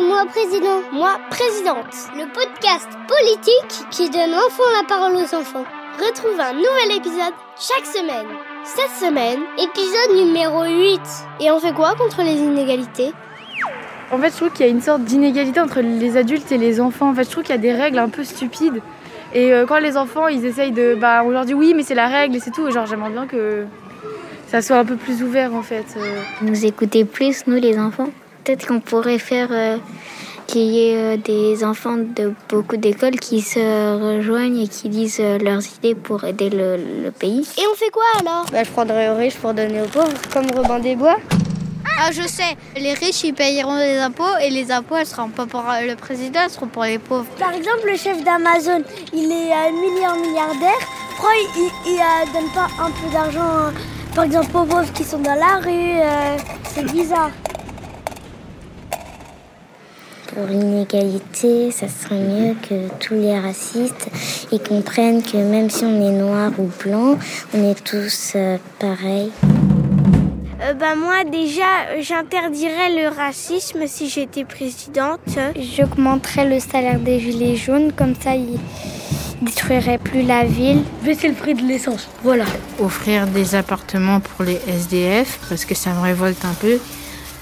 moi 0.00 0.24
président. 0.26 0.80
Moi 0.92 1.18
présidente. 1.30 1.94
Le 2.16 2.26
podcast 2.32 2.88
politique 3.06 3.88
qui 3.90 4.08
donne 4.10 4.34
enfin 4.34 4.62
la 4.80 4.86
parole 4.88 5.16
aux 5.16 5.34
enfants. 5.34 5.64
Retrouve 5.98 6.40
un 6.40 6.54
nouvel 6.54 6.96
épisode 6.96 7.34
chaque 7.58 7.86
semaine. 7.86 8.26
Cette 8.64 9.08
semaine, 9.08 9.40
épisode 9.58 10.16
numéro 10.16 10.64
8. 10.64 11.00
Et 11.40 11.50
on 11.50 11.60
fait 11.60 11.72
quoi 11.74 11.94
contre 11.94 12.22
les 12.22 12.34
inégalités? 12.36 13.12
En 14.10 14.18
fait, 14.18 14.30
je 14.30 14.36
trouve 14.36 14.50
qu'il 14.50 14.66
y 14.66 14.68
a 14.68 14.72
une 14.72 14.80
sorte 14.80 15.02
d'inégalité 15.02 15.60
entre 15.60 15.80
les 15.80 16.16
adultes 16.16 16.50
et 16.52 16.58
les 16.58 16.80
enfants. 16.80 17.10
En 17.10 17.14
fait, 17.14 17.24
je 17.24 17.30
trouve 17.30 17.44
qu'il 17.44 17.54
y 17.54 17.58
a 17.58 17.60
des 17.60 17.72
règles 17.72 17.98
un 17.98 18.08
peu 18.08 18.24
stupides. 18.24 18.80
Et 19.34 19.52
euh, 19.52 19.66
quand 19.66 19.78
les 19.78 19.96
enfants, 19.96 20.28
ils 20.28 20.44
essayent 20.44 20.72
de... 20.72 20.94
Bah, 20.94 21.22
on 21.24 21.30
leur 21.30 21.44
dit 21.44 21.54
oui, 21.54 21.72
mais 21.74 21.82
c'est 21.82 21.94
la 21.94 22.08
règle 22.08 22.36
et 22.36 22.40
c'est 22.40 22.50
tout. 22.50 22.70
Genre, 22.70 22.86
j'aimerais 22.86 23.10
bien 23.10 23.26
que 23.26 23.64
ça 24.48 24.60
soit 24.62 24.76
un 24.76 24.84
peu 24.84 24.96
plus 24.96 25.22
ouvert, 25.22 25.54
en 25.54 25.62
fait. 25.62 25.86
euh. 25.96 26.20
Nous 26.42 26.66
écouter 26.66 27.04
plus, 27.04 27.46
nous 27.46 27.56
les 27.56 27.78
enfants? 27.78 28.10
Peut-être 28.44 28.66
qu'on 28.66 28.80
pourrait 28.80 29.18
faire 29.18 29.48
euh, 29.50 29.76
qu'il 30.46 30.62
y 30.62 30.88
ait 30.88 30.96
euh, 30.96 31.16
des 31.16 31.64
enfants 31.64 31.96
de 31.96 32.34
beaucoup 32.48 32.76
d'écoles 32.76 33.18
qui 33.20 33.40
se 33.40 33.60
rejoignent 34.16 34.58
et 34.58 34.68
qui 34.68 34.88
disent 34.88 35.20
euh, 35.20 35.38
leurs 35.38 35.62
idées 35.78 35.94
pour 35.94 36.24
aider 36.24 36.50
le, 36.50 36.76
le 37.04 37.10
pays. 37.10 37.46
Et 37.56 37.62
on 37.70 37.74
fait 37.76 37.90
quoi 37.90 38.02
alors? 38.18 38.46
Bah, 38.50 38.64
je 38.64 38.70
prendrais 38.70 39.10
aux 39.10 39.16
riches 39.16 39.36
pour 39.36 39.54
donner 39.54 39.80
aux 39.80 39.86
pauvres, 39.86 40.12
comme 40.32 40.50
Robin 40.50 40.80
des 40.80 40.96
Bois. 40.96 41.18
Ah, 42.00 42.10
je 42.10 42.22
sais, 42.22 42.56
les 42.76 42.94
riches 42.94 43.22
ils 43.22 43.34
payeront 43.34 43.76
des 43.78 43.98
impôts 43.98 44.36
et 44.42 44.50
les 44.50 44.72
impôts 44.72 44.96
elles 44.96 45.06
seront 45.06 45.28
pas 45.28 45.46
pour 45.46 45.62
le 45.62 45.94
président, 45.94 46.40
elles 46.44 46.50
seront 46.50 46.66
pour 46.66 46.82
les 46.82 46.98
pauvres. 46.98 47.26
Par 47.38 47.52
exemple, 47.52 47.86
le 47.86 47.96
chef 47.96 48.24
d'Amazon, 48.24 48.82
il 49.12 49.30
est 49.30 49.72
milliard 49.72 50.16
milliardaire. 50.16 50.80
Pourquoi 51.10 51.30
il, 51.54 51.70
il, 51.86 52.32
donne 52.32 52.50
pas 52.52 52.66
un 52.82 52.90
peu 52.90 53.12
d'argent, 53.12 53.72
par 54.14 54.24
exemple, 54.24 54.46
aux 54.56 54.64
pauvres 54.64 54.92
qui 54.92 55.04
sont 55.04 55.18
dans 55.18 55.34
la 55.34 55.58
rue 55.58 56.00
euh, 56.00 56.36
C'est 56.64 56.90
bizarre. 56.90 57.30
Pour 60.34 60.46
l'inégalité, 60.46 61.70
ça 61.70 61.88
serait 61.88 62.20
mieux 62.20 62.54
que 62.54 62.88
tous 63.00 63.12
les 63.12 63.38
racistes 63.38 64.08
ils 64.50 64.62
comprennent 64.62 65.22
que 65.22 65.36
même 65.36 65.68
si 65.68 65.84
on 65.84 66.00
est 66.00 66.12
noir 66.12 66.50
ou 66.58 66.70
blanc, 66.82 67.18
on 67.52 67.70
est 67.70 67.84
tous 67.84 68.32
euh, 68.34 68.56
pareils. 68.78 69.30
Euh, 70.62 70.72
bah 70.72 70.94
moi 70.96 71.24
déjà 71.30 72.00
j'interdirais 72.00 73.02
le 73.02 73.08
racisme 73.14 73.80
si 73.86 74.08
j'étais 74.08 74.44
présidente. 74.44 75.20
J'augmenterais 75.58 76.48
le 76.48 76.60
salaire 76.60 76.98
des 76.98 77.20
gilets 77.20 77.56
jaunes 77.56 77.92
comme 77.92 78.14
ça 78.14 78.34
ils 78.34 78.58
détruiraient 79.42 79.98
plus 79.98 80.22
la 80.22 80.44
ville. 80.44 80.82
Baisser 81.04 81.28
le 81.28 81.34
prix 81.34 81.52
de 81.52 81.62
l'essence, 81.62 82.08
voilà. 82.22 82.44
offrir 82.78 83.26
des 83.26 83.54
appartements 83.54 84.20
pour 84.20 84.46
les 84.46 84.58
SDF 84.66 85.40
parce 85.50 85.66
que 85.66 85.74
ça 85.74 85.90
me 85.92 86.00
révolte 86.00 86.42
un 86.46 86.54
peu 86.54 86.78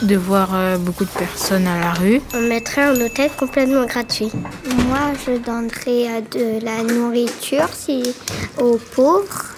de 0.03 0.17
voir 0.17 0.51
euh, 0.55 0.77
beaucoup 0.77 1.05
de 1.05 1.11
personnes 1.11 1.67
à 1.67 1.79
la 1.79 1.93
rue. 1.93 2.21
On 2.35 2.41
mettrait 2.41 2.83
un 2.83 3.01
hôtel 3.01 3.31
complètement 3.39 3.85
gratuit. 3.85 4.31
Moi 4.89 5.13
je 5.27 5.37
donnerais 5.39 6.23
euh, 6.33 6.59
de 6.61 6.65
la 6.65 6.83
nourriture 6.83 7.69
si, 7.73 8.15
aux 8.59 8.79
pauvres 8.95 9.55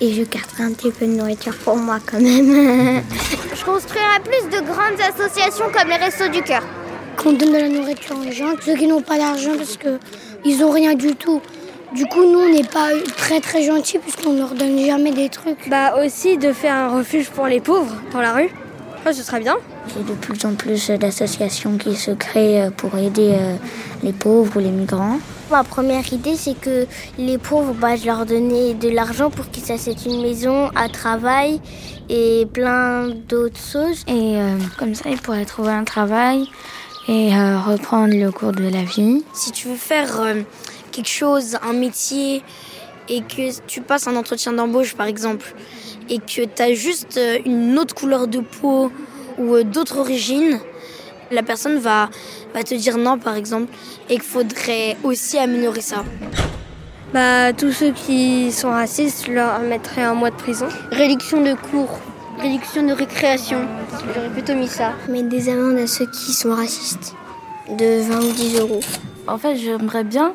et 0.00 0.12
je 0.12 0.22
garderais 0.22 0.64
un 0.64 0.72
petit 0.72 0.90
peu 0.90 1.06
de 1.06 1.12
nourriture 1.12 1.56
pour 1.64 1.76
moi 1.76 1.98
quand 2.04 2.20
même. 2.20 3.02
Je 3.54 3.64
construirai 3.64 4.18
plus 4.24 4.48
de 4.50 4.64
grandes 4.64 5.00
associations 5.00 5.66
comme 5.72 5.88
les 5.88 5.96
Restos 5.96 6.28
du 6.28 6.42
Cœur. 6.42 6.62
Qu'on 7.16 7.32
donne 7.32 7.52
de 7.52 7.58
la 7.58 7.68
nourriture 7.68 8.16
aux 8.18 8.32
gens, 8.32 8.54
ceux 8.64 8.74
qui 8.74 8.88
n'ont 8.88 9.02
pas 9.02 9.16
d'argent 9.16 9.52
parce 9.56 9.76
que 9.76 10.00
ils 10.44 10.64
ont 10.64 10.70
rien 10.70 10.94
du 10.94 11.14
tout. 11.14 11.40
Du 11.94 12.06
coup, 12.06 12.24
nous, 12.24 12.40
on 12.40 12.48
n'est 12.48 12.64
pas 12.64 12.88
très 13.16 13.40
très 13.40 13.62
gentils 13.62 13.98
puisqu'on 13.98 14.32
leur 14.32 14.54
donne 14.54 14.84
jamais 14.84 15.12
des 15.12 15.28
trucs. 15.28 15.68
Bah, 15.68 15.94
aussi 16.04 16.36
de 16.36 16.52
faire 16.52 16.74
un 16.74 16.98
refuge 16.98 17.28
pour 17.30 17.46
les 17.46 17.60
pauvres 17.60 17.94
dans 18.12 18.20
la 18.22 18.32
rue. 18.32 18.50
Ouais, 19.06 19.12
ce 19.12 19.22
serait 19.22 19.40
bien. 19.40 19.56
Il 19.88 19.96
y 19.96 20.04
a 20.04 20.08
de 20.08 20.14
plus 20.14 20.44
en 20.44 20.54
plus 20.54 20.90
d'associations 20.90 21.76
qui 21.76 21.94
se 21.96 22.12
créent 22.12 22.62
euh, 22.62 22.70
pour 22.70 22.96
aider 22.96 23.32
euh, 23.32 23.56
les 24.02 24.12
pauvres 24.12 24.56
ou 24.56 24.60
les 24.60 24.70
migrants. 24.70 25.18
Ma 25.50 25.64
première 25.64 26.10
idée, 26.12 26.34
c'est 26.34 26.58
que 26.58 26.86
les 27.18 27.36
pauvres, 27.36 27.74
bah, 27.74 27.94
je 27.94 28.06
leur 28.06 28.24
donnais 28.24 28.72
de 28.72 28.88
l'argent 28.88 29.28
pour 29.28 29.50
qu'ils 29.50 29.64
s'achètent 29.64 30.06
une 30.06 30.22
maison, 30.22 30.70
un 30.74 30.88
travail 30.88 31.60
et 32.08 32.46
plein 32.46 33.10
d'autres 33.28 33.60
choses. 33.60 34.02
Et 34.08 34.38
euh, 34.38 34.56
comme 34.78 34.94
ça, 34.94 35.10
ils 35.10 35.18
pourraient 35.18 35.44
trouver 35.44 35.72
un 35.72 35.84
travail 35.84 36.48
et 37.06 37.36
euh, 37.36 37.58
reprendre 37.58 38.14
le 38.14 38.30
cours 38.30 38.52
de 38.52 38.66
la 38.66 38.84
vie. 38.84 39.22
Si 39.34 39.52
tu 39.52 39.68
veux 39.68 39.76
faire 39.76 40.20
euh, 40.20 40.42
quelque 40.90 41.10
chose, 41.10 41.58
un 41.62 41.74
métier, 41.74 42.42
et 43.08 43.20
que 43.20 43.60
tu 43.66 43.82
passes 43.82 44.06
un 44.06 44.16
entretien 44.16 44.52
d'embauche 44.52 44.94
par 44.94 45.06
exemple, 45.06 45.54
et 46.08 46.18
que 46.18 46.44
tu 46.44 46.62
as 46.62 46.72
juste 46.72 47.20
une 47.44 47.78
autre 47.78 47.94
couleur 47.94 48.28
de 48.28 48.40
peau 48.40 48.90
ou 49.38 49.54
euh, 49.54 49.64
d'autres 49.64 49.98
origines, 49.98 50.58
la 51.30 51.42
personne 51.42 51.78
va, 51.78 52.10
va 52.54 52.62
te 52.62 52.74
dire 52.74 52.98
non 52.98 53.18
par 53.18 53.36
exemple, 53.36 53.72
et 54.08 54.14
qu'il 54.14 54.22
faudrait 54.22 54.96
aussi 55.02 55.38
améliorer 55.38 55.80
ça. 55.80 56.04
Bah, 57.12 57.52
tous 57.52 57.72
ceux 57.72 57.92
qui 57.92 58.50
sont 58.52 58.70
racistes, 58.70 59.24
je 59.26 59.32
leur 59.32 59.60
mettrais 59.60 60.02
un 60.02 60.14
mois 60.14 60.30
de 60.30 60.36
prison. 60.36 60.66
Réduction 60.90 61.42
de 61.42 61.52
cours, 61.52 61.98
réduction 62.40 62.86
de 62.86 62.92
récréation, 62.92 63.66
j'aurais 64.14 64.30
plutôt 64.30 64.54
mis 64.54 64.68
ça. 64.68 64.92
Mais 65.10 65.22
des 65.22 65.50
amendes 65.50 65.78
à 65.78 65.86
ceux 65.86 66.06
qui 66.06 66.32
sont 66.32 66.54
racistes 66.54 67.14
de 67.68 68.00
20 68.02 68.18
ou 68.18 68.32
10 68.32 68.60
euros. 68.60 68.80
En 69.26 69.36
fait, 69.36 69.56
j'aimerais 69.56 70.04
bien 70.04 70.34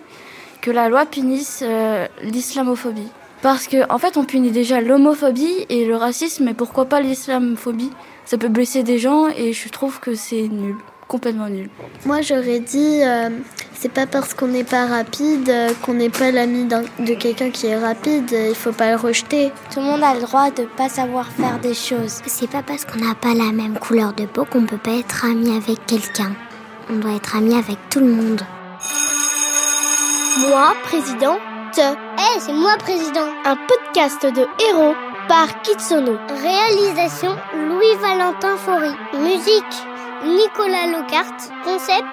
que 0.61 0.71
la 0.71 0.87
loi 0.87 1.05
punisse 1.05 1.61
euh, 1.63 2.07
l'islamophobie. 2.21 3.09
Parce 3.41 3.67
qu'en 3.67 3.85
en 3.89 3.97
fait, 3.97 4.17
on 4.17 4.25
punit 4.25 4.51
déjà 4.51 4.81
l'homophobie 4.81 5.65
et 5.69 5.85
le 5.85 5.95
racisme, 5.95 6.45
mais 6.45 6.53
pourquoi 6.53 6.85
pas 6.85 7.01
l'islamophobie? 7.01 7.91
Ça 8.25 8.37
peut 8.37 8.49
blesser 8.49 8.83
des 8.83 8.97
gens 8.97 9.27
et 9.27 9.53
je 9.53 9.69
trouve 9.69 9.99
que 9.99 10.15
c'est 10.15 10.47
nul, 10.49 10.75
complètement 11.07 11.47
nul. 11.47 11.69
Moi, 12.05 12.21
j'aurais 12.21 12.59
dit, 12.59 13.01
euh, 13.03 13.29
c'est 13.73 13.91
pas 13.91 14.05
parce 14.07 14.33
qu'on 14.33 14.47
n'est 14.47 14.63
pas 14.65 14.85
rapide 14.87 15.49
euh, 15.49 15.69
qu'on 15.83 15.93
n'est 15.93 16.09
pas 16.09 16.31
l'ami 16.31 16.65
de 16.65 17.13
quelqu'un 17.13 17.51
qui 17.51 17.67
est 17.67 17.77
rapide. 17.77 18.33
euh, 18.33 18.49
Il 18.49 18.55
faut 18.55 18.73
pas 18.73 18.89
le 18.91 18.97
rejeter. 18.97 19.51
Tout 19.71 19.79
le 19.79 19.85
monde 19.85 20.03
a 20.03 20.15
le 20.15 20.21
droit 20.21 20.49
de 20.51 20.63
pas 20.63 20.89
savoir 20.89 21.27
faire 21.27 21.59
des 21.59 21.75
choses. 21.75 22.21
C'est 22.25 22.49
pas 22.49 22.63
parce 22.63 22.85
qu'on 22.85 22.99
n'a 22.99 23.15
pas 23.15 23.33
la 23.35 23.51
même 23.51 23.77
couleur 23.77 24.13
de 24.13 24.25
peau 24.25 24.45
qu'on 24.45 24.65
peut 24.65 24.77
pas 24.77 24.97
être 24.97 25.23
ami 25.25 25.55
avec 25.55 25.85
quelqu'un. 25.85 26.33
On 26.89 26.95
doit 26.95 27.15
être 27.15 27.35
ami 27.35 27.53
avec 27.55 27.77
tout 27.89 27.99
le 27.99 28.11
monde. 28.11 28.41
Moi 30.49 30.73
Eh, 31.75 32.39
c'est 32.39 32.53
moi 32.53 32.77
président. 32.77 33.27
Un 33.43 33.55
podcast 33.55 34.25
de 34.25 34.47
héros 34.69 34.95
par 35.27 35.61
Kitsono. 35.61 36.17
Réalisation 36.29 37.35
Louis-Valentin 37.55 38.55
Faury. 38.57 38.91
Musique 39.13 39.85
Nicolas 40.23 40.87
Locarte. 40.87 41.51
Concept 41.63 42.05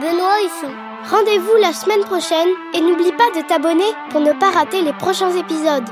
Benoît 0.00 0.42
Husson. 0.44 0.72
Rendez-vous 1.10 1.56
la 1.60 1.72
semaine 1.72 2.04
prochaine 2.04 2.48
et 2.74 2.80
n'oublie 2.80 3.12
pas 3.12 3.30
de 3.40 3.46
t'abonner 3.46 3.84
pour 4.10 4.20
ne 4.20 4.32
pas 4.32 4.50
rater 4.50 4.82
les 4.82 4.92
prochains 4.94 5.30
épisodes. 5.30 5.88